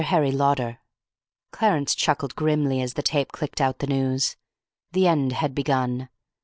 [0.03, 0.79] HARRY LAUDER
[1.51, 4.35] Clarence chuckled grimly as the tape clicked out the news.
[4.93, 6.09] The end had begun.